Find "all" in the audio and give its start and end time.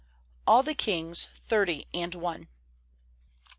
0.47-0.63